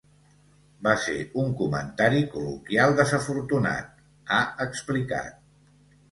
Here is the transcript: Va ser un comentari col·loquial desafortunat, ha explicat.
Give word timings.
Va 0.85 0.93
ser 1.01 1.17
un 1.41 1.51
comentari 1.59 2.21
col·loquial 2.31 2.95
desafortunat, 3.01 3.99
ha 4.31 4.39
explicat. 4.65 5.37